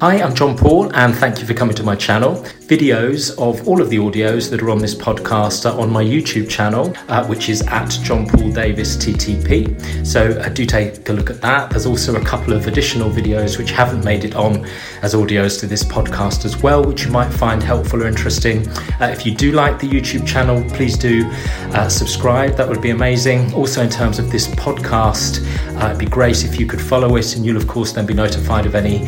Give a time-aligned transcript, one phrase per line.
[0.00, 2.42] Hi, I'm John Paul, and thank you for coming to my channel.
[2.66, 6.50] Videos of all of the audios that are on this podcast are on my YouTube
[6.50, 10.04] channel, uh, which is at John Paul Davis TTP.
[10.04, 11.70] So uh, do take a look at that.
[11.70, 14.66] There's also a couple of additional videos which haven't made it on
[15.02, 18.68] as audios to this podcast as well, which you might find helpful or interesting.
[19.00, 21.24] Uh, if you do like the YouTube channel, please do
[21.72, 22.56] uh, subscribe.
[22.56, 23.54] That would be amazing.
[23.54, 25.46] Also, in terms of this podcast,
[25.80, 28.14] uh, it'd be great if you could follow it, and you'll of course then be
[28.14, 28.98] notified of any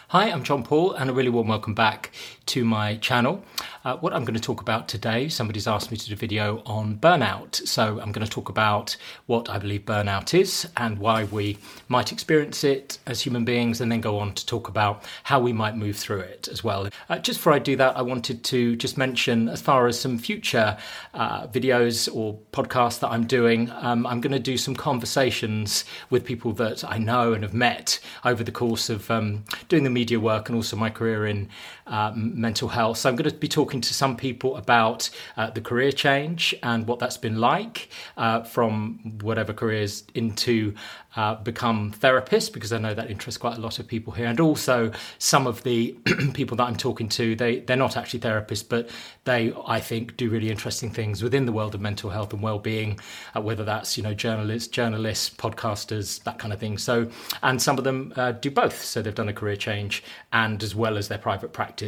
[0.09, 2.11] Hi, I'm John Paul, and a really warm welcome back
[2.51, 3.41] to my channel.
[3.85, 6.61] Uh, what I'm going to talk about today, somebody's asked me to do a video
[6.65, 7.55] on burnout.
[7.65, 12.11] So I'm going to talk about what I believe burnout is and why we might
[12.11, 15.77] experience it as human beings, and then go on to talk about how we might
[15.77, 16.89] move through it as well.
[17.07, 20.17] Uh, just before I do that, I wanted to just mention, as far as some
[20.17, 20.77] future
[21.13, 26.25] uh, videos or podcasts that I'm doing, um, I'm going to do some conversations with
[26.25, 30.19] people that I know and have met over the course of um, doing the media
[30.19, 31.47] work and also my career in
[31.91, 32.97] uh, mental health.
[32.97, 36.87] So I'm going to be talking to some people about uh, the career change and
[36.87, 40.73] what that's been like uh, from whatever careers into
[41.15, 44.27] uh, become therapists because I know that interests quite a lot of people here.
[44.27, 45.91] And also some of the
[46.33, 48.89] people that I'm talking to, they they're not actually therapists, but
[49.25, 52.99] they I think do really interesting things within the world of mental health and well-being,
[53.35, 56.77] uh, whether that's you know journalists, journalists, podcasters, that kind of thing.
[56.77, 57.09] So
[57.43, 58.81] and some of them uh, do both.
[58.83, 61.80] So they've done a career change and as well as their private practice,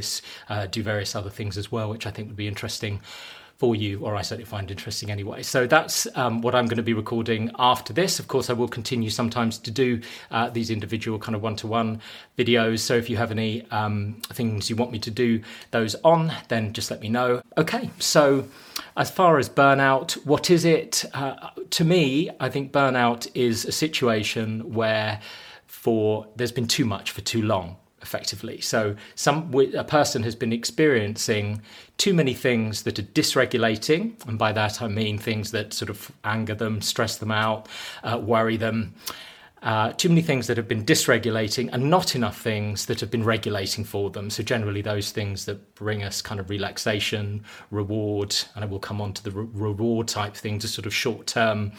[0.50, 3.02] uh, do various other things as well, which I think would be interesting
[3.64, 5.44] for you, or I certainly find interesting anyway.
[5.44, 8.20] So that's um, what I'm going to be recording after this.
[8.20, 10.02] Of course, I will continue sometimes to do
[10.32, 12.02] uh, these individual kind of one to one
[12.38, 12.80] videos.
[12.80, 16.74] So if you have any um, things you want me to do those on, then
[16.74, 17.42] just let me know.
[17.58, 18.46] Okay, so
[18.98, 21.06] as far as burnout, what is it?
[21.14, 25.22] Uh, to me, I think burnout is a situation where
[25.68, 28.62] for there's been too much for too long effectively.
[28.62, 31.62] So some a person has been experiencing
[31.98, 36.12] too many things that are dysregulating, and by that I mean things that sort of
[36.24, 37.68] anger them, stress them out,
[38.04, 38.94] uh, worry them
[39.64, 43.24] uh, too many things that have been dysregulating and not enough things that have been
[43.24, 44.30] regulating for them.
[44.30, 49.00] So, generally, those things that bring us kind of relaxation, reward, and I will come
[49.00, 51.72] on to the re- reward type thing, just sort of short term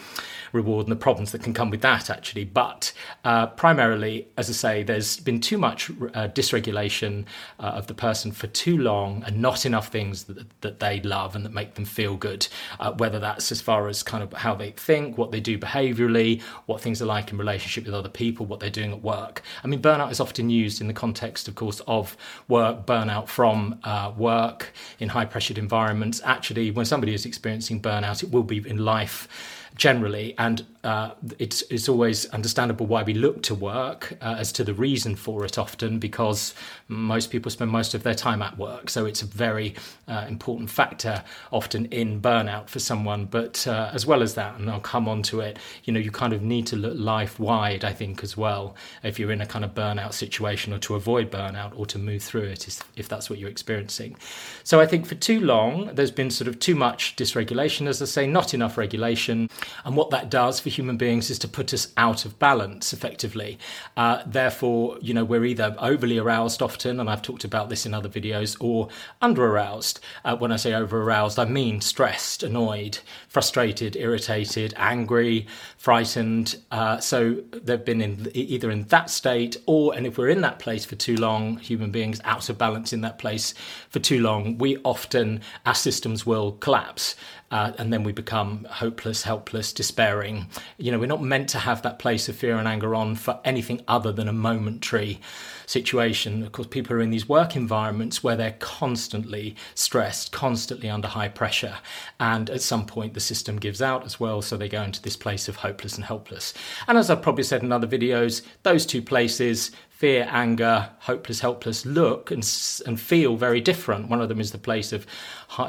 [0.51, 2.45] reward and the problems that can come with that, actually.
[2.45, 2.91] But
[3.23, 7.25] uh, primarily, as I say, there's been too much uh, dysregulation
[7.59, 11.35] uh, of the person for too long and not enough things that, that they love
[11.35, 12.47] and that make them feel good,
[12.79, 16.41] uh, whether that's as far as kind of how they think, what they do behaviorally,
[16.65, 19.41] what things are like in relationship relationship with other people, what they're doing at work.
[19.63, 23.79] I mean, burnout is often used in the context, of course, of work, burnout from
[23.83, 26.21] uh, work in high pressured environments.
[26.23, 29.27] Actually, when somebody is experiencing burnout, it will be in life
[29.75, 34.63] generally, and uh, it's it's always understandable why we look to work uh, as to
[34.63, 36.53] the reason for it often because
[36.87, 39.73] most people spend most of their time at work, so it's a very
[40.07, 43.25] uh, important factor often in burnout for someone.
[43.25, 46.11] But uh, as well as that, and I'll come on to it, you know, you
[46.11, 49.47] kind of need to look life wide, I think, as well, if you're in a
[49.47, 53.27] kind of burnout situation or to avoid burnout or to move through it, if that's
[53.29, 54.15] what you're experiencing.
[54.63, 58.05] So I think for too long, there's been sort of too much dysregulation, as I
[58.05, 59.49] say, not enough regulation.
[59.83, 63.57] And what that does for human beings is to put us out of balance effectively.
[63.95, 67.93] Uh, therefore, you know, we're either overly aroused often, and I've talked about this in
[67.93, 68.89] other videos, or
[69.21, 69.99] under aroused.
[70.23, 75.47] Uh, when I say over aroused, I mean stressed, annoyed, frustrated, irritated, angry,
[75.77, 76.57] frightened.
[76.71, 80.59] Uh, so they've been in either in that state, or, and if we're in that
[80.59, 83.53] place for too long, human beings out of balance in that place
[83.89, 87.15] for too long, we often, our systems will collapse
[87.51, 90.47] uh, and then we become hopeless, helpless, despairing.
[90.77, 93.39] You know, we're not meant to have that place of fear and anger on for
[93.45, 95.19] anything other than a momentary
[95.65, 96.43] situation.
[96.43, 101.27] Of course, people are in these work environments where they're constantly stressed, constantly under high
[101.27, 101.77] pressure,
[102.19, 105.15] and at some point the system gives out as well, so they go into this
[105.15, 106.53] place of hopeless and helpless.
[106.87, 111.85] And as I've probably said in other videos, those two places fear, anger, hopeless, helpless
[111.85, 112.43] look and,
[112.85, 114.09] and feel very different.
[114.09, 115.07] One of them is the place of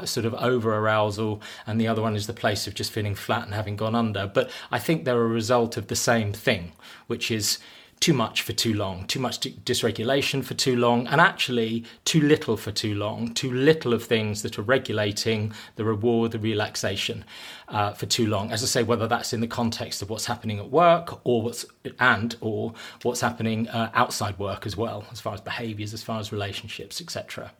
[0.03, 3.45] sort of over arousal, and the other one is the place of just feeling flat
[3.45, 4.27] and having gone under.
[4.27, 6.73] But I think they're a result of the same thing,
[7.07, 7.59] which is
[7.99, 12.55] too much for too long, too much dysregulation for too long, and actually too little
[12.55, 17.25] for too long, too little of things that are regulating the reward, the relaxation
[17.69, 18.51] uh, for too long.
[18.51, 21.65] As I say, whether that's in the context of what's happening at work or what's
[21.99, 26.19] and or what's happening uh, outside work as well, as far as behaviours, as far
[26.19, 27.51] as relationships, etc.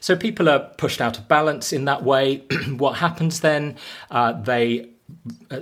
[0.00, 2.38] So people are pushed out of balance in that way.
[2.76, 3.76] what happens then?
[4.10, 4.90] Uh, they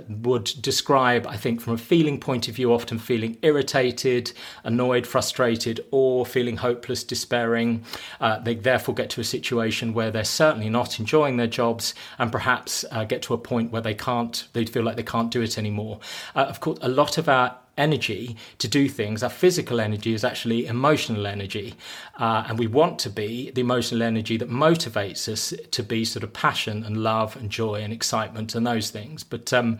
[0.09, 4.31] would describe, I think, from a feeling point of view, often feeling irritated,
[4.63, 7.83] annoyed, frustrated, or feeling hopeless, despairing.
[8.19, 12.31] Uh, they therefore get to a situation where they're certainly not enjoying their jobs and
[12.31, 15.41] perhaps uh, get to a point where they can't, they feel like they can't do
[15.41, 15.99] it anymore.
[16.35, 19.23] Uh, of course, a lot of our energy to do things.
[19.23, 21.75] Our physical energy is actually emotional energy.
[22.17, 26.23] Uh, and we want to be the emotional energy that motivates us to be sort
[26.23, 29.23] of passion and love and joy and excitement and those things.
[29.23, 29.79] But um,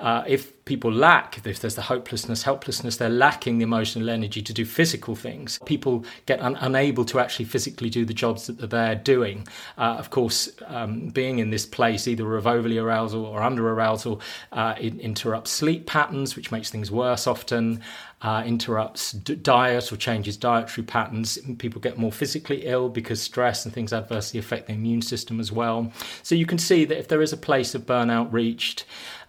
[0.00, 4.52] uh, if people lack, if there's the hopelessness, helplessness, they're lacking the emotional energy to
[4.52, 5.58] do physical things.
[5.66, 9.46] People get un- unable to actually physically do the jobs that they're doing.
[9.76, 14.20] Uh, of course, um, being in this place, either of overly arousal or under arousal,
[14.52, 17.80] uh, it interrupts sleep patterns, which makes things worse often.
[18.22, 21.38] Uh, interrupts d- diet or changes dietary patterns.
[21.58, 25.52] People get more physically ill because stress and things adversely affect the immune system as
[25.52, 25.92] well.
[26.22, 28.86] So you can see that if there is a place of burnout reached,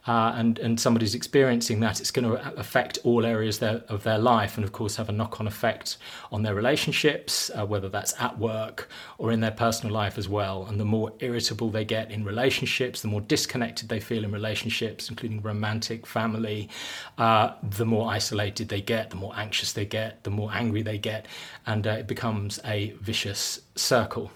[0.07, 4.19] uh, and and somebody's experiencing that, it's going to affect all areas their, of their
[4.19, 5.97] life, and of course have a knock-on effect
[6.31, 10.65] on their relationships, uh, whether that's at work or in their personal life as well.
[10.65, 15.09] And the more irritable they get in relationships, the more disconnected they feel in relationships,
[15.09, 16.69] including romantic, family,
[17.17, 20.97] uh, the more isolated they get, the more anxious they get, the more angry they
[20.97, 21.27] get,
[21.65, 24.31] and uh, it becomes a vicious circle.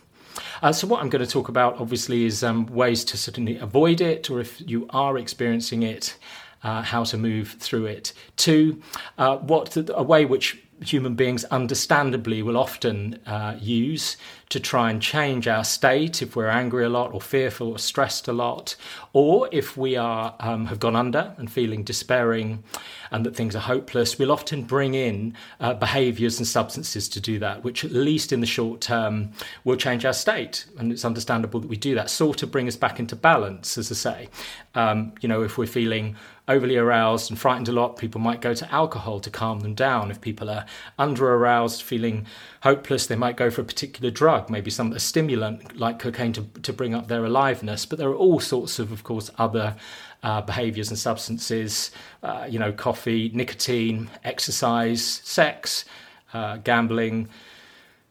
[0.62, 4.02] Uh, so, what I'm going to talk about, obviously, is um, ways to certainly avoid
[4.02, 6.16] it, or if you are experiencing it,
[6.64, 8.14] uh, how to move through it.
[8.36, 8.82] Two,
[9.18, 14.18] uh, what a way which human beings understandably will often uh, use
[14.50, 18.28] to try and change our state if we're angry a lot or fearful or stressed
[18.28, 18.76] a lot,
[19.14, 22.64] or if we are um, have gone under and feeling despairing
[23.12, 27.38] and that things are hopeless, we'll often bring in uh, behaviours and substances to do
[27.40, 29.32] that, which at least in the short term
[29.66, 30.66] will change our state.
[30.78, 33.92] And it's understandable that we do that, sort of bring us back into balance, as
[33.92, 34.30] I say.
[34.74, 36.16] Um, you know, if we're feeling
[36.50, 40.10] overly aroused and frightened a lot, people might go to alcohol to calm them down.
[40.10, 40.66] If people are
[40.98, 42.26] under aroused, feeling
[42.64, 46.42] hopeless, they might go for a particular drug, maybe some a stimulant like cocaine to,
[46.64, 47.86] to bring up their aliveness.
[47.86, 49.76] But there are all sorts of, of course, other
[50.24, 51.92] uh, behaviors and substances,
[52.24, 55.86] uh, you know, coffee, nicotine, exercise, sex,
[56.34, 57.30] uh, gambling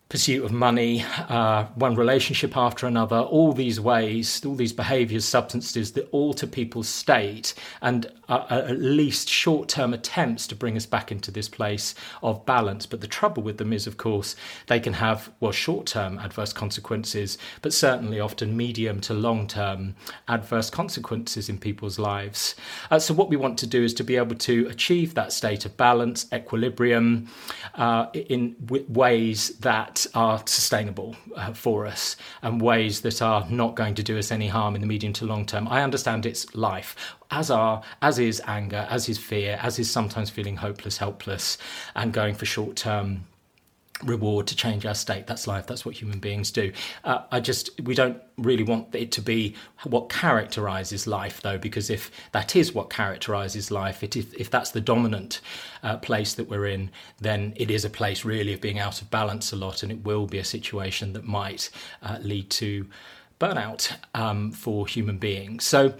[0.09, 5.93] pursuit of money, uh, one relationship after another, all these ways, all these behaviors, substances
[5.93, 7.53] that alter people's state
[7.83, 12.45] and are, at least short term attempts to bring us back into this place of
[12.47, 12.87] balance.
[12.87, 14.35] But the trouble with them is, of course,
[14.67, 19.95] they can have, well, short term adverse consequences, but certainly often medium to long term
[20.27, 22.55] adverse consequences in people's lives.
[22.91, 25.67] Uh, so, what we want to do is to be able to achieve that state
[25.67, 27.29] of balance, equilibrium,
[27.75, 33.75] uh, in w- ways that are sustainable uh, for us and ways that are not
[33.75, 35.67] going to do us any harm in the medium to long term.
[35.69, 36.95] I understand it's life,
[37.31, 41.59] as are as is anger, as is fear, as is sometimes feeling hopeless, helpless,
[41.95, 43.25] and going for short term
[44.05, 45.26] reward to change our state.
[45.26, 45.67] That's life.
[45.67, 46.73] That's what human beings do.
[47.05, 51.90] Uh, I just we don't really want it to be what characterizes life, though, because
[51.90, 55.40] if that is what characterizes life, it, if, if that's the dominant
[55.83, 56.90] uh, place that we're in,
[57.21, 60.05] then it is a place really of being out of balance a lot, and it
[60.05, 61.71] will be a situation that might
[62.02, 62.87] uh, lead to
[63.40, 65.64] burnout um, for human beings.
[65.64, 65.95] So.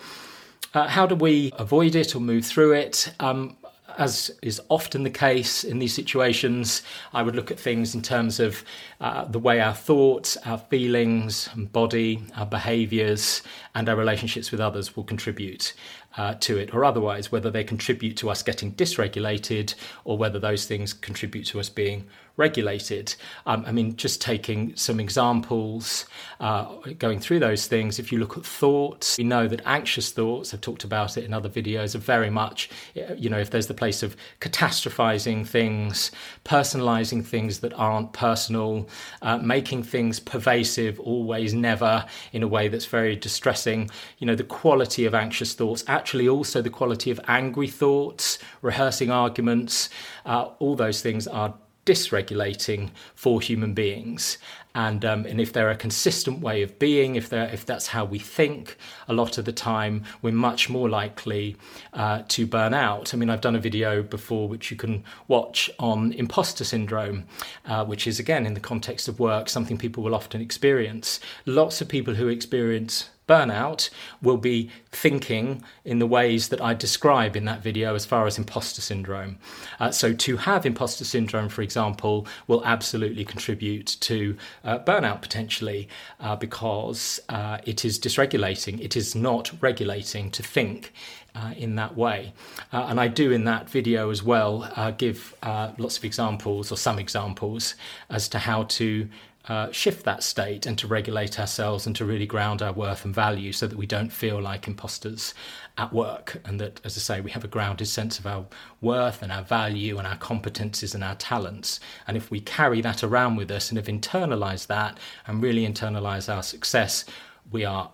[0.75, 3.11] Uh, how do we avoid it or move through it?
[3.21, 3.57] Um,
[3.97, 8.39] as is often the case in these situations, I would look at things in terms
[8.39, 8.65] of
[9.01, 13.43] uh, the way our thoughts, our feelings, body, our behaviors,
[13.75, 15.73] and our relationships with others will contribute
[16.17, 20.67] uh, to it, or otherwise, whether they contribute to us getting dysregulated or whether those
[20.67, 22.07] things contribute to us being
[22.39, 23.15] regulated.
[23.47, 26.07] Um, I mean, just taking some examples,
[26.41, 30.55] uh, going through those things, if you look at thoughts, we know that anxious thoughts,
[30.55, 32.71] I've talked about it in other videos, are very much,
[33.17, 36.13] you know, if there's the place of catastrophizing things,
[36.45, 38.89] personalizing things that aren't personal,
[39.21, 44.45] uh, making things pervasive, always, never, in a way that's very distressing, you know, the
[44.45, 49.89] quality of anxious thoughts, actually also the quality of angry thoughts, rehearsing arguments,
[50.25, 51.53] uh, all those things are
[51.89, 54.37] dysregulating for human beings.
[54.75, 58.05] And, um, and if they're a consistent way of being, if, they're, if that's how
[58.05, 58.77] we think,
[59.09, 61.57] a lot of the time we're much more likely
[61.95, 63.13] uh, to burn out.
[63.13, 67.25] I mean, I've done a video before which you can watch on imposter syndrome,
[67.67, 71.19] uh, which is, again, in the context of work, something people will often experience.
[71.47, 73.91] Lots of people who experience burnout
[74.23, 78.39] will be thinking in the ways that I describe in that video as far as
[78.39, 79.39] imposter syndrome.
[79.79, 85.89] Uh, so, to have imposter syndrome, for example, will absolutely contribute to uh, burnout potentially
[86.21, 90.93] uh, because uh, it is dysregulating, it is not regulating to think.
[91.35, 92.33] Uh, in that way.
[92.73, 95.37] Uh, and I do in that video as well give
[95.79, 97.77] lots of examples or some examples
[98.11, 99.09] as to how to
[99.49, 103.15] uh, shift that state and to regulate ourselves and to really ground our worth and
[103.15, 105.33] value so that we don't feel like imposters
[105.79, 108.45] at work and that as i say we have a grounded sense of our
[108.81, 113.03] worth and our value and our competences and our talents and if we carry that
[113.03, 117.05] around with us and have internalized that and really internalize our success
[117.51, 117.91] we are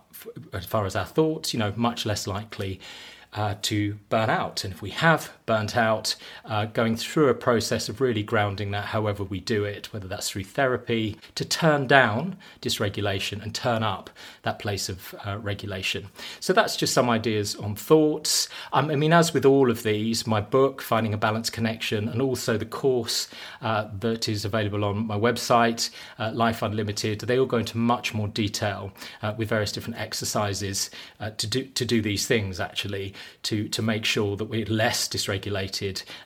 [0.51, 2.79] as far as our thoughts you know much less likely
[3.35, 4.63] uh, to burn out.
[4.63, 8.85] And if we have burnt out, uh, going through a process of really grounding that
[8.85, 14.09] however we do it, whether that's through therapy, to turn down dysregulation and turn up
[14.41, 16.07] that place of uh, regulation.
[16.39, 18.49] So that's just some ideas on thoughts.
[18.73, 22.21] Um, I mean, as with all of these, my book, Finding a Balanced Connection, and
[22.21, 23.27] also the course
[23.61, 28.13] uh, that is available on my website, uh, Life Unlimited, they all go into much
[28.13, 30.89] more detail uh, with various different exercises
[31.37, 35.34] to do to do these things actually to to make sure that we're less dysregulated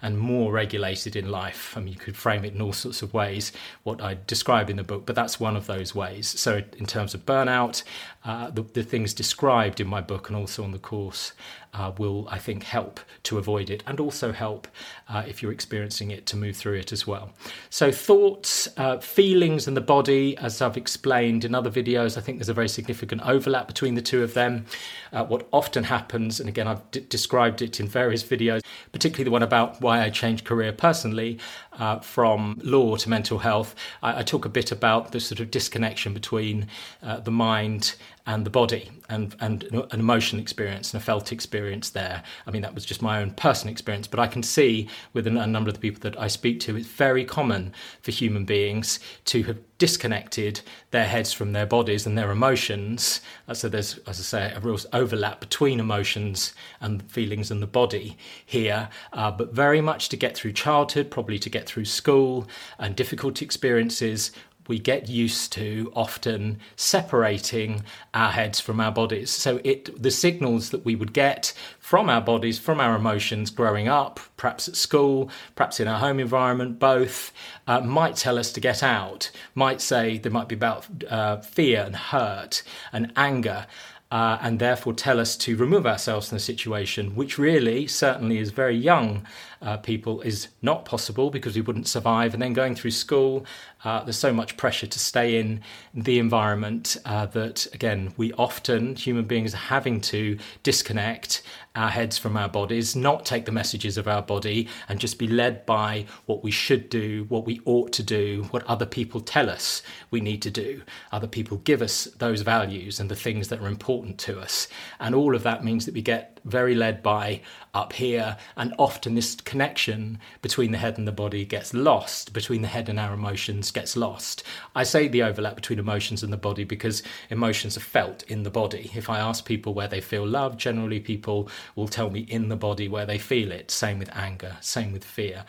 [0.02, 1.76] and more regulated in life.
[1.76, 3.52] I mean, you could frame it in all sorts of ways.
[3.84, 6.28] What I describe in the book, but that's one of those ways.
[6.28, 7.84] So, in terms of burnout,
[8.26, 11.34] uh, the, the things described in my book and also on the course
[11.74, 14.68] uh, will, I think, help to avoid it and also help
[15.08, 17.32] uh, if you're experiencing it to move through it as well.
[17.70, 22.38] So, thoughts, uh, feelings, and the body, as I've explained in other videos, I think
[22.38, 24.66] there's a very significant overlap between the two of them.
[25.14, 28.62] Uh, what often happens, and again, I've d- described it in various videos,
[28.92, 31.40] particularly the one about why I changed career personally
[31.80, 35.50] uh, from law to mental health, I, I, talk a bit about the sort of
[35.50, 36.68] disconnection between
[37.02, 37.96] uh, the mind
[38.28, 42.22] and the body and, and an emotional experience and a felt experience there.
[42.46, 45.32] I mean, that was just my own personal experience, but I can see with a,
[45.40, 49.00] a number of the people that I speak to, it's very common for human beings
[49.26, 53.22] to have disconnected their heads from their bodies and their emotions.
[53.48, 57.68] Uh, so there's, as I say, a real overlap between emotions and feelings and the
[57.68, 62.48] body here, uh, but very much to get through childhood, probably to get through school
[62.78, 64.32] and difficult experiences
[64.70, 67.84] we get used to often separating
[68.14, 69.32] our heads from our bodies.
[69.32, 73.88] So it the signals that we would get from our bodies, from our emotions growing
[73.90, 77.34] up, perhaps at school, perhaps in our home environment, both,
[77.68, 81.84] uh, might tell us to get out, might say there might be about uh, fear
[81.84, 83.66] and hurt and anger
[84.12, 88.50] uh, and therefore tell us to remove ourselves from the situation, which really, certainly, is
[88.50, 89.26] very young
[89.62, 92.34] uh, people, is not possible because we wouldn't survive.
[92.34, 93.46] And then going through school,
[93.84, 95.62] uh, there's so much pressure to stay in
[95.94, 101.42] the environment uh, that, again, we often, human beings, are having to disconnect
[101.76, 105.28] our heads from our bodies, not take the messages of our body, and just be
[105.28, 109.50] led by what we should do, what we ought to do, what other people tell
[109.50, 110.82] us we need to do.
[111.12, 114.68] Other people give us those values and the things that are important to us.
[115.00, 117.42] And all of that means that we get very led by
[117.74, 122.62] up here, and often this connection between the head and the body gets lost, between
[122.62, 124.44] the head and our emotions gets lost.
[124.76, 128.50] I say the overlap between emotions and the body because emotions are felt in the
[128.50, 128.92] body.
[128.96, 132.56] If I ask people where they feel love, generally people will tell me in the
[132.56, 133.72] body where they feel it.
[133.72, 135.46] Same with anger, same with fear,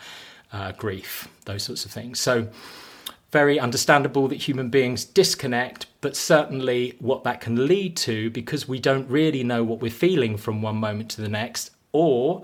[0.53, 2.19] uh, grief, those sorts of things.
[2.19, 2.49] So,
[3.31, 8.79] very understandable that human beings disconnect, but certainly what that can lead to, because we
[8.79, 12.41] don't really know what we're feeling from one moment to the next, or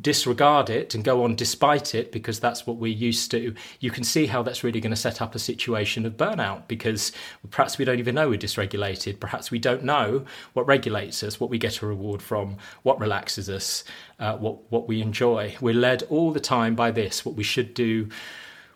[0.00, 4.04] disregard it and go on despite it because that's what we're used to, you can
[4.04, 7.12] see how that's really going to set up a situation of burnout because
[7.50, 9.18] perhaps we don't even know we're dysregulated.
[9.18, 13.48] Perhaps we don't know what regulates us, what we get a reward from, what relaxes
[13.48, 13.84] us,
[14.18, 15.56] uh, what, what we enjoy.
[15.60, 18.08] We're led all the time by this, what we should do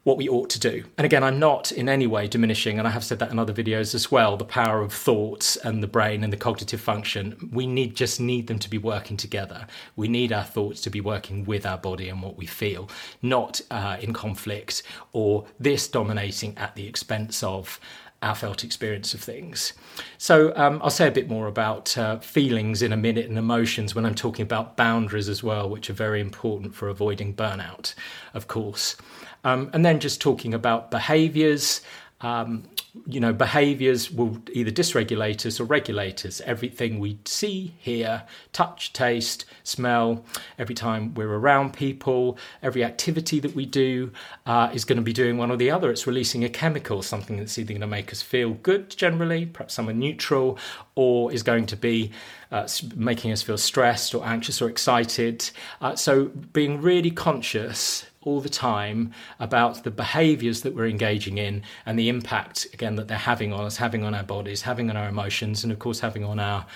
[0.04, 0.84] what we ought to do.
[0.96, 3.54] And again, I'm not in any way diminishing, and I have said that in other
[3.54, 7.48] videos as well, the power of thoughts and the brain and the cognitive function.
[7.52, 9.66] We need just need them to be working together.
[9.96, 12.88] We need our thoughts to be working with our body and what we feel,
[13.22, 14.82] not uh, in conflict
[15.12, 17.80] or this dominating at the expense of
[18.22, 19.74] our felt experience of things.
[20.16, 23.94] So um, I'll say a bit more about uh, feelings in a minute and emotions
[23.94, 27.94] when I'm talking about boundaries as well, which are very important for avoiding burnout,
[28.32, 28.96] of course.
[29.44, 31.82] Um, and then just talking about behaviors.
[32.20, 32.64] Um,
[33.06, 36.40] you know, behaviors will either dysregulate us or regulate us.
[36.42, 38.22] Everything we see, hear,
[38.52, 40.24] touch, taste, smell,
[40.58, 44.12] every time we're around people, every activity that we do
[44.46, 45.90] uh, is going to be doing one or the other.
[45.90, 49.74] It's releasing a chemical, something that's either going to make us feel good generally, perhaps
[49.74, 50.56] somewhere neutral,
[50.94, 52.12] or is going to be
[52.52, 55.50] uh, making us feel stressed or anxious or excited.
[55.80, 61.62] Uh, so being really conscious all the time about the behaviors that we're engaging in
[61.84, 64.96] and the impact, again, that they're having on us, having on our bodies, having on
[64.96, 66.66] our emotions, and of course, having on our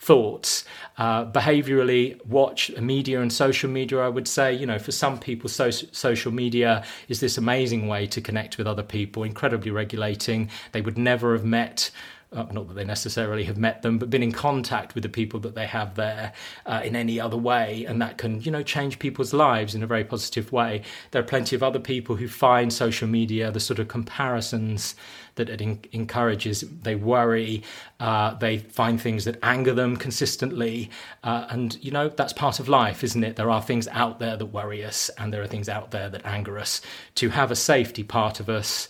[0.00, 0.64] thoughts.
[0.96, 4.52] Uh, behaviorally, watch media and social media, I would say.
[4.52, 8.66] You know, for some people, so- social media is this amazing way to connect with
[8.66, 10.50] other people, incredibly regulating.
[10.72, 11.90] They would never have met
[12.32, 15.40] uh, not that they necessarily have met them, but been in contact with the people
[15.40, 16.32] that they have there
[16.66, 19.86] uh, in any other way, and that can, you know, change people's lives in a
[19.86, 20.82] very positive way.
[21.10, 24.94] There are plenty of other people who find social media the sort of comparisons
[25.36, 26.64] that it in- encourages.
[26.82, 27.62] They worry,
[27.98, 30.90] uh, they find things that anger them consistently,
[31.24, 33.36] uh, and you know that's part of life, isn't it?
[33.36, 36.26] There are things out there that worry us, and there are things out there that
[36.26, 36.82] anger us.
[37.16, 38.88] To have a safety part of us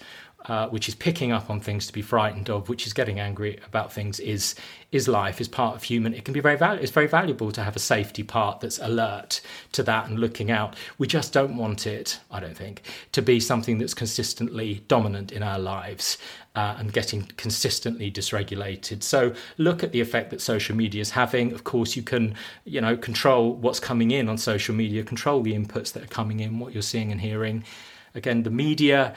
[0.49, 3.59] uh, which is picking up on things to be frightened of, which is getting angry
[3.67, 4.55] about things, is
[4.91, 6.15] is life, is part of human.
[6.15, 6.83] It can be very valuable.
[6.83, 10.77] It's very valuable to have a safety part that's alert to that and looking out.
[10.97, 15.43] We just don't want it, I don't think, to be something that's consistently dominant in
[15.43, 16.19] our lives.
[16.57, 19.05] Uh, and getting consistently dysregulated.
[19.05, 21.53] So look at the effect that social media is having.
[21.53, 25.55] Of course, you can, you know, control what's coming in on social media, control the
[25.55, 27.63] inputs that are coming in, what you're seeing and hearing.
[28.17, 29.15] Again, the media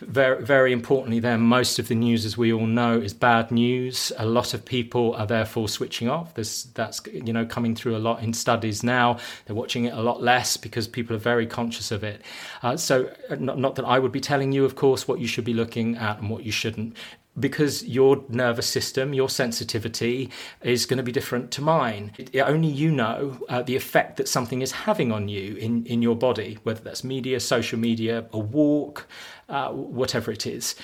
[0.00, 4.10] very, very importantly, then, most of the news, as we all know, is bad news.
[4.18, 6.34] A lot of people are therefore switching off.
[6.34, 9.18] There's, that's you know coming through a lot in studies now.
[9.46, 12.22] They're watching it a lot less because people are very conscious of it.
[12.62, 15.26] Uh, so, uh, not, not that I would be telling you, of course, what you
[15.26, 16.96] should be looking at and what you shouldn't
[17.38, 20.30] because your nervous system, your sensitivity
[20.62, 22.12] is going to be different to mine.
[22.18, 26.02] It, only you know uh, the effect that something is having on you in, in
[26.02, 29.06] your body, whether that's media, social media, a walk,
[29.48, 30.74] uh, whatever it is.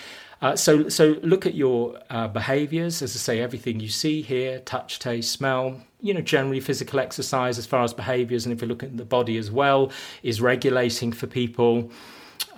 [0.40, 3.02] Uh, so, so look at your uh, behaviors.
[3.02, 5.80] As I say, everything you see, hear, touch, taste, smell.
[6.00, 9.04] You know, generally physical exercise as far as behaviors, and if you look at the
[9.04, 9.90] body as well,
[10.22, 11.90] is regulating for people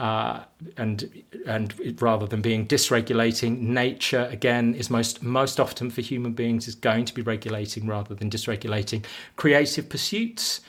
[0.00, 0.44] uh,
[0.78, 6.66] and and rather than being dysregulating, nature again is most most often for human beings
[6.66, 9.04] is going to be regulating rather than dysregulating.
[9.36, 10.62] Creative pursuits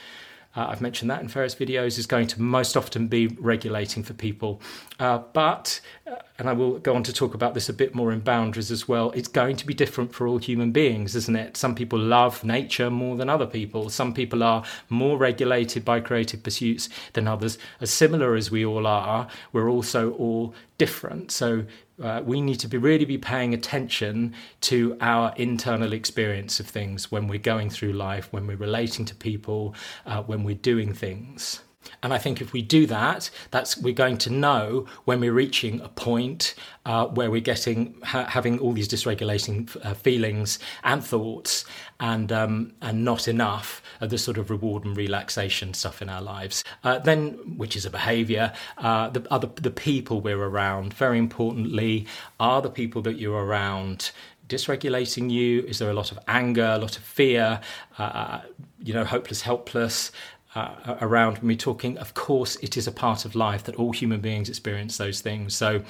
[0.55, 4.13] uh, I've mentioned that in various videos, is going to most often be regulating for
[4.13, 4.61] people.
[4.99, 8.11] Uh, but, uh, and I will go on to talk about this a bit more
[8.11, 11.55] in boundaries as well, it's going to be different for all human beings, isn't it?
[11.55, 13.89] Some people love nature more than other people.
[13.89, 17.57] Some people are more regulated by creative pursuits than others.
[17.79, 21.31] As similar as we all are, we're also all different.
[21.31, 21.65] So
[22.01, 27.11] uh, we need to be really be paying attention to our internal experience of things
[27.11, 29.75] when we're going through life, when we're relating to people,
[30.05, 31.61] uh, when we're doing things.
[32.03, 35.81] And I think if we do that, that's we're going to know when we're reaching
[35.81, 41.65] a point uh, where we're getting ha- having all these dysregulating uh, feelings and thoughts,
[41.99, 46.21] and um, and not enough of the sort of reward and relaxation stuff in our
[46.21, 46.63] lives.
[46.83, 50.93] Uh, then, which is a behaviour, uh, the other the people we're around.
[50.93, 52.07] Very importantly,
[52.39, 54.11] are the people that you're around
[54.49, 55.61] dysregulating you?
[55.61, 57.61] Is there a lot of anger, a lot of fear?
[57.97, 58.41] Uh,
[58.83, 60.11] you know, hopeless, helpless
[60.55, 61.97] uh, around me talking.
[61.97, 65.55] Of course, it is a part of life that all human beings experience those things.
[65.55, 65.83] So.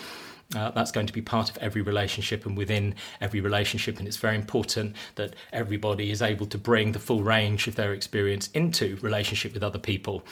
[0.53, 3.99] Uh, that's going to be part of every relationship and within every relationship.
[3.99, 7.93] And it's very important that everybody is able to bring the full range of their
[7.93, 10.25] experience into relationship with other people.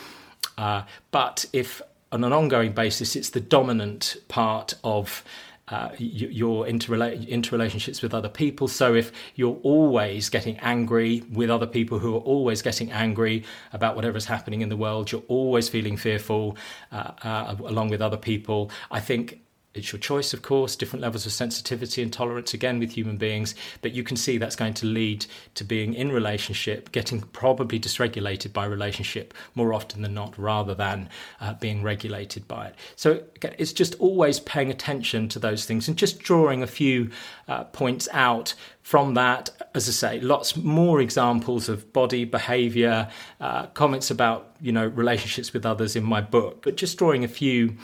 [0.58, 5.24] Uh, but if on an ongoing basis, it's the dominant part of
[5.71, 8.67] uh, your interrela- interrelationships with other people.
[8.67, 13.95] So if you're always getting angry with other people who are always getting angry about
[13.95, 16.58] whatever's happening in the world, you're always feeling fearful
[16.91, 18.71] uh, uh, along with other people.
[18.91, 19.41] I think
[19.75, 23.53] it's your choice, of course, different levels of sensitivity and tolerance again with human beings,
[23.84, 28.51] but you can see that's going to lead to being in relationship, getting probably dysregulated
[28.51, 31.08] by relationship more often than not, rather than
[31.39, 32.75] uh, being regulated by it.
[32.95, 37.12] So it's just always paying attention to those things and just drawing a few
[37.47, 39.51] uh, points out from that.
[39.75, 43.08] As I say, lots more examples of body behavior,
[43.39, 47.27] uh, comments about you know relationships with others in my book, but just drawing a
[47.27, 47.77] few.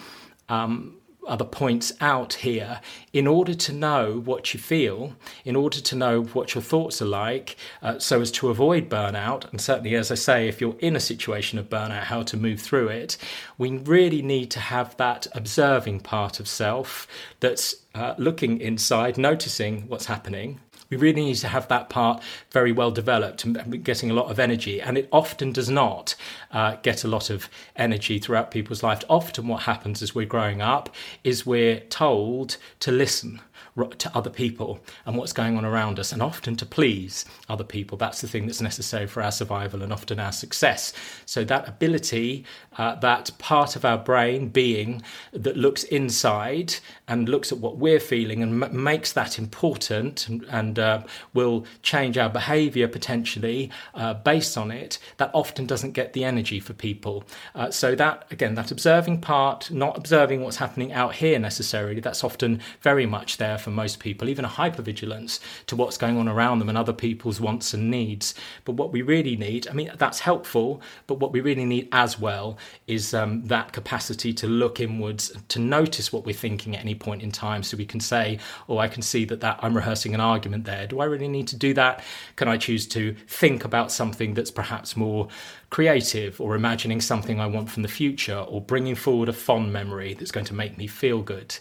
[0.50, 2.82] Um, other points out here
[3.14, 7.06] in order to know what you feel, in order to know what your thoughts are
[7.06, 9.50] like, uh, so as to avoid burnout.
[9.52, 12.62] And certainly, as I say, if you're in a situation of burnout, how to move
[12.62, 13.18] through it,
[13.58, 17.08] we really need to have that observing part of self
[17.40, 20.60] that's uh, looking inside, noticing what's happening,
[20.96, 24.40] we really need to have that part very well developed and getting a lot of
[24.40, 24.82] energy.
[24.82, 26.16] And it often does not
[26.52, 29.04] uh, get a lot of energy throughout people's life.
[29.10, 33.42] Often, what happens as we're growing up is we're told to listen
[33.76, 37.98] to other people and what's going on around us, and often to please other people.
[37.98, 40.94] That's the thing that's necessary for our survival and often our success.
[41.26, 42.46] So, that ability,
[42.78, 45.02] uh, that part of our brain being
[45.34, 46.76] that looks inside
[47.08, 51.66] and looks at what we're feeling and m- makes that important and, and uh, will
[51.82, 56.72] change our behavior potentially uh, based on it, that often doesn't get the energy for
[56.72, 57.26] people.
[57.54, 62.24] Uh, so, that again, that observing part, not observing what's happening out here necessarily, that's
[62.24, 66.60] often very much there for most people, even a hypervigilance to what's going on around
[66.60, 68.36] them and other people's wants and needs.
[68.64, 72.20] But what we really need, I mean, that's helpful, but what we really need as
[72.20, 76.94] well is um, that capacity to look inwards, to notice what we're thinking at any
[76.94, 78.38] point in time, so we can say,
[78.70, 80.86] "Oh, I can see that that I'm rehearsing an argument there.
[80.86, 82.04] Do I really need to do that?
[82.36, 85.28] Can I choose to think about something that's perhaps more
[85.72, 90.14] creative, or imagining something I want from the future, or bringing forward a fond memory
[90.14, 91.58] that's going to make me feel good?"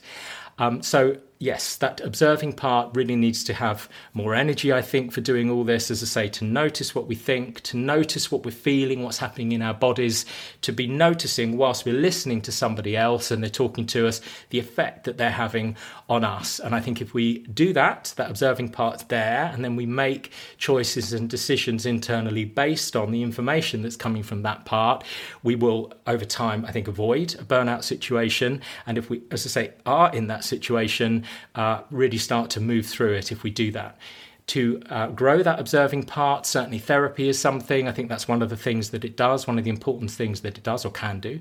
[0.59, 5.21] Um, so yes, that observing part really needs to have more energy, I think, for
[5.21, 5.91] doing all this.
[5.91, 9.53] As I say, to notice what we think, to notice what we're feeling, what's happening
[9.53, 10.25] in our bodies,
[10.63, 14.21] to be noticing whilst we're listening to somebody else and they're talking to us,
[14.51, 15.77] the effect that they're having
[16.09, 16.59] on us.
[16.59, 20.33] And I think if we do that, that observing part's there, and then we make
[20.57, 25.05] choices and decisions internally based on the information that's coming from that part,
[25.43, 28.61] we will, over time, I think, avoid a burnout situation.
[28.87, 32.87] And if we, as I say, are in that situation, uh, really start to move
[32.87, 33.99] through it if we do that.
[34.49, 37.89] To uh, grow that observing part, certainly therapy is something.
[37.89, 40.43] I think that's one of the things that it does, one of the important things
[40.43, 41.41] that it does or can do.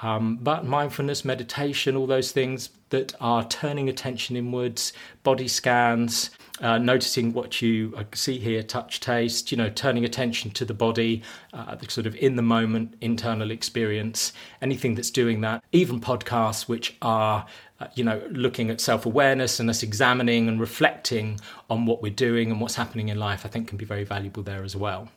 [0.00, 6.78] Um, but mindfulness, meditation, all those things that are turning attention inwards, body scans, uh,
[6.78, 11.22] noticing what you uh, see hear, touch, taste, you know, turning attention to the body,
[11.52, 16.68] uh, the sort of in the moment internal experience, anything that's doing that, even podcasts
[16.68, 17.46] which are
[17.80, 21.38] uh, you know, looking at self awareness and us examining and reflecting
[21.70, 24.42] on what we're doing and what's happening in life, I think can be very valuable
[24.42, 25.08] there as well.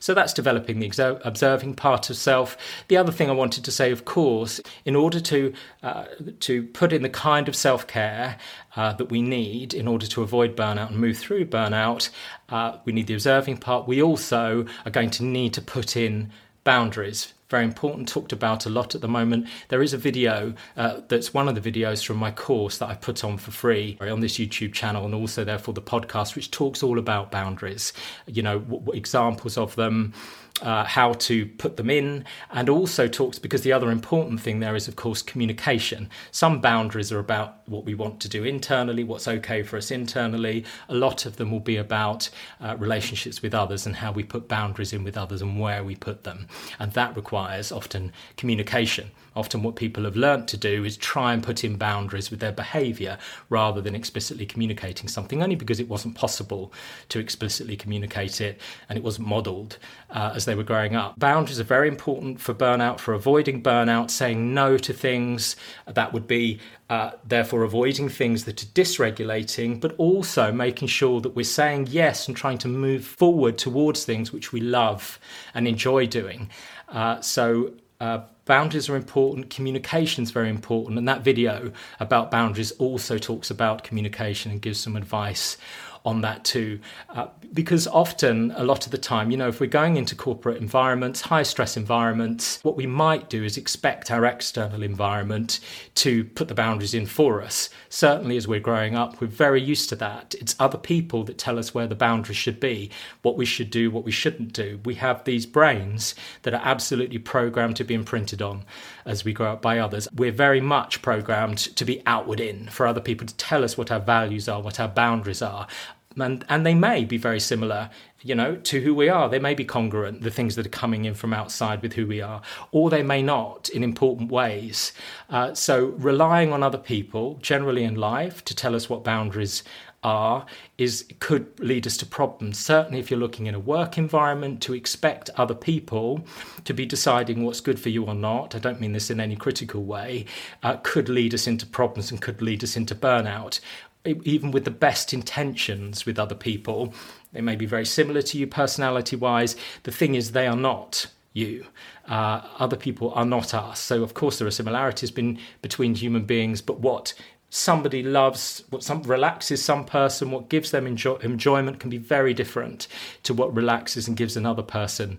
[0.00, 2.58] So that's developing the observing part of self.
[2.88, 6.04] The other thing I wanted to say, of course, in order to uh,
[6.40, 8.36] to put in the kind of self care
[8.76, 12.10] uh, that we need in order to avoid burnout and move through burnout,
[12.50, 13.88] uh, we need the observing part.
[13.88, 16.30] We also are going to need to put in
[16.64, 19.48] boundaries very important, talked about a lot at the moment.
[19.68, 22.94] There is a video uh, that's one of the videos from my course that I
[22.94, 26.82] put on for free on this YouTube channel and also therefore the podcast, which talks
[26.82, 27.92] all about boundaries,
[28.26, 30.14] you know, w- examples of them
[30.62, 34.76] uh, how to put them in, and also talks because the other important thing there
[34.76, 36.08] is, of course, communication.
[36.30, 40.64] Some boundaries are about what we want to do internally, what's okay for us internally.
[40.88, 42.28] A lot of them will be about
[42.60, 45.96] uh, relationships with others and how we put boundaries in with others and where we
[45.96, 46.46] put them.
[46.78, 49.10] And that requires often communication.
[49.36, 52.50] Often, what people have learnt to do is try and put in boundaries with their
[52.50, 53.16] behaviour
[53.48, 56.72] rather than explicitly communicating something, only because it wasn't possible
[57.10, 59.78] to explicitly communicate it and it wasn't modelled
[60.10, 61.16] uh, as they were growing up.
[61.16, 65.54] Boundaries are very important for burnout, for avoiding burnout, saying no to things
[65.86, 66.58] that would be
[66.88, 72.26] uh, therefore avoiding things that are dysregulating, but also making sure that we're saying yes
[72.26, 75.20] and trying to move forward towards things which we love
[75.54, 76.50] and enjoy doing.
[76.88, 82.72] Uh, so, uh, boundaries are important, communication is very important, and that video about boundaries
[82.72, 85.56] also talks about communication and gives some advice
[86.04, 86.80] on that too.
[87.08, 90.58] Uh, because often, a lot of the time, you know, if we're going into corporate
[90.58, 95.58] environments, high stress environments, what we might do is expect our external environment
[95.96, 97.68] to put the boundaries in for us.
[97.88, 100.34] Certainly, as we're growing up, we're very used to that.
[100.38, 102.90] It's other people that tell us where the boundaries should be,
[103.22, 104.80] what we should do, what we shouldn't do.
[104.84, 108.64] We have these brains that are absolutely programmed to be imprinted on
[109.04, 110.08] as we grow up by others.
[110.14, 113.90] We're very much programmed to be outward in, for other people to tell us what
[113.90, 115.66] our values are, what our boundaries are
[116.16, 117.88] and and they may be very similar
[118.22, 121.04] you know to who we are they may be congruent the things that are coming
[121.04, 122.42] in from outside with who we are
[122.72, 124.92] or they may not in important ways
[125.28, 129.62] uh, so relying on other people generally in life to tell us what boundaries
[130.02, 130.46] are
[130.78, 132.58] is could lead us to problems.
[132.58, 136.24] Certainly, if you're looking in a work environment, to expect other people
[136.64, 139.36] to be deciding what's good for you or not, I don't mean this in any
[139.36, 140.24] critical way,
[140.62, 143.60] uh, could lead us into problems and could lead us into burnout.
[144.04, 146.94] Even with the best intentions with other people,
[147.32, 149.56] they may be very similar to you personality wise.
[149.82, 151.66] The thing is, they are not you.
[152.08, 153.78] Uh, other people are not us.
[153.80, 157.14] So, of course, there are similarities been, between human beings, but what
[157.50, 162.32] somebody loves, what some relaxes some person, what gives them enjoy, enjoyment can be very
[162.32, 162.88] different
[163.24, 165.18] to what relaxes and gives another person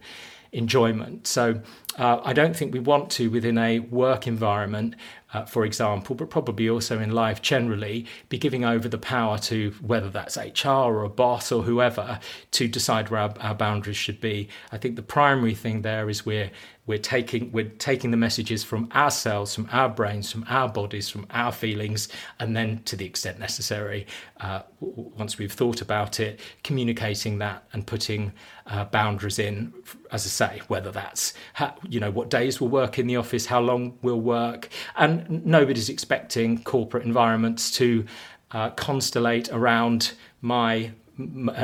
[0.53, 1.27] enjoyment.
[1.27, 1.61] So
[1.97, 4.95] uh, I don't think we want to, within a work environment,
[5.33, 9.73] uh, for example, but probably also in life generally, be giving over the power to
[9.81, 12.19] whether that's HR or a boss or whoever
[12.51, 14.49] to decide where our, our boundaries should be.
[14.71, 16.51] I think the primary thing there is we're
[16.87, 21.27] we're taking we're taking the messages from ourselves, from our brains, from our bodies, from
[21.29, 24.07] our feelings, and then to the extent necessary,
[24.39, 28.33] uh, once we've thought about it, communicating that and putting
[28.65, 29.73] uh, boundaries in.
[30.11, 33.45] As I say, whether that's how, you know what days we'll work in the office,
[33.45, 34.67] how long we'll work,
[34.97, 38.05] and nobody's expecting corporate environments to
[38.51, 40.91] uh, constellate around my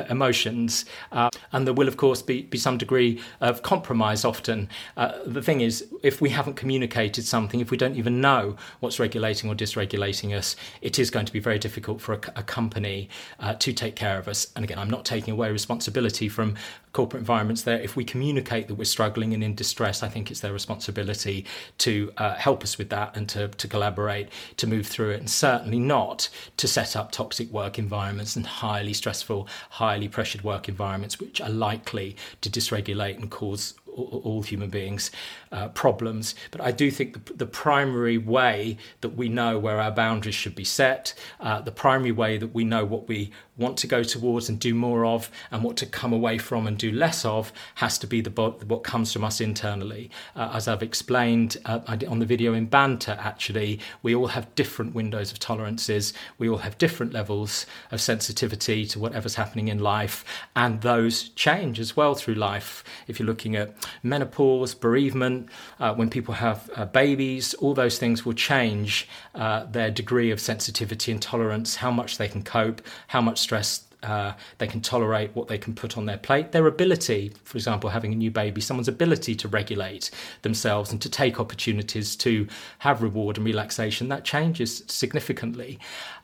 [0.09, 0.85] emotions.
[1.11, 4.69] Uh, and there will, of course, be, be some degree of compromise often.
[4.95, 8.99] Uh, the thing is, if we haven't communicated something, if we don't even know what's
[8.99, 13.09] regulating or dysregulating us, it is going to be very difficult for a, a company
[13.39, 14.51] uh, to take care of us.
[14.55, 16.55] And again, I'm not taking away responsibility from
[16.97, 17.79] corporate environments there.
[17.79, 21.45] If we communicate that we're struggling and in distress, I think it's their responsibility
[21.77, 25.29] to uh, help us with that and to, to collaborate to move through it, and
[25.29, 31.19] certainly not to set up toxic work environments and highly stressful, highly pressured work environments,
[31.19, 35.11] which are likely to dysregulate and cause all human beings
[35.51, 36.35] uh, problems.
[36.51, 40.55] But I do think the, the, primary way that we know where our boundaries should
[40.55, 44.49] be set, uh, the primary way that we know what we want to go towards
[44.49, 47.97] and do more of, and what to come away from and do less of, has
[47.99, 48.29] to be the
[48.67, 50.11] what comes from us internally.
[50.35, 54.93] Uh, as I've explained uh, on the video in banter, actually, we all have different
[54.93, 56.13] windows of tolerances.
[56.37, 60.23] We all have different levels of sensitivity to whatever's happening in life,
[60.55, 62.83] and those change as well through life.
[63.07, 65.36] If you're looking at menopause, bereavement,
[65.79, 70.39] uh, when people have uh, babies, all those things will change uh, their degree of
[70.39, 75.35] sensitivity and tolerance, how much they can cope, how much stress uh, they can tolerate
[75.35, 76.51] what they can put on their plate.
[76.51, 80.11] Their ability, for example, having a new baby, someone's ability to regulate
[80.43, 82.47] themselves and to take opportunities to
[82.79, 85.79] have reward and relaxation, that changes significantly.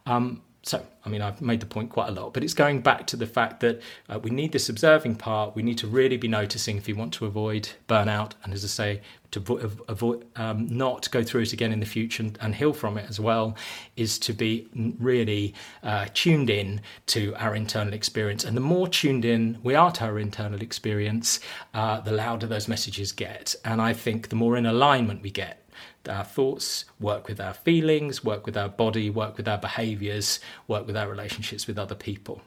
[0.06, 3.06] Um, so, I mean, I've made the point quite a lot, but it's going back
[3.08, 5.58] to the fact that uh, we need this observing part.
[5.58, 8.68] We need to really be noticing if we want to avoid burnout, and as I
[8.68, 12.72] say, to avoid um, not go through it again in the future and, and, heal
[12.72, 13.58] from it as well,
[13.98, 18.46] is to be really uh, tuned in to our internal experience.
[18.46, 21.42] And the more tuned in we are to our internal experience,
[21.74, 23.54] uh, the louder those messages get.
[23.66, 25.63] And I think the more in alignment we get
[26.10, 30.86] our thoughts, work with our feelings, work with our body, work with our behaviors, work
[30.86, 32.42] with our relationships with other people.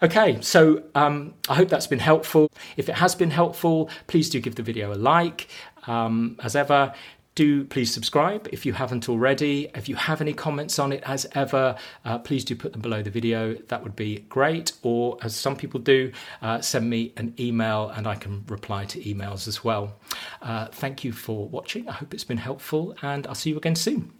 [0.00, 2.48] Okay, so um, I hope that's been helpful.
[2.76, 5.48] If it has been helpful, please do give the video a like.
[5.88, 6.92] Um, as ever,
[7.38, 9.68] do please subscribe if you haven't already.
[9.72, 13.00] If you have any comments on it, as ever, uh, please do put them below
[13.00, 13.54] the video.
[13.68, 14.72] That would be great.
[14.82, 16.10] Or, as some people do,
[16.42, 19.94] uh, send me an email and I can reply to emails as well.
[20.42, 21.88] Uh, thank you for watching.
[21.88, 24.17] I hope it's been helpful, and I'll see you again soon.